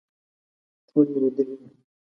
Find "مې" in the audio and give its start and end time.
1.11-1.19